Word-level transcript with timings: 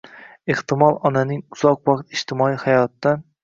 ehtimol, 0.53 0.97
onaning 1.11 1.45
uzoq 1.59 1.87
vaqt 1.93 2.19
ijtimoiy 2.21 2.61
hayotdan 2.67 3.27